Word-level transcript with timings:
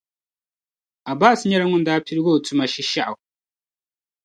Abbas 1.11 1.39
nyɛla 1.45 1.65
ŋun 1.67 1.85
daa 1.87 2.03
piligi 2.05 2.31
o 2.37 2.43
tuma 2.45 2.65
Shishɛɣu. 2.73 3.15